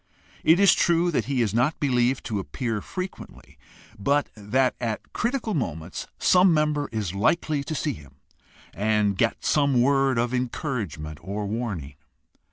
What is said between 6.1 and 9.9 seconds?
some member is likely to see him and get some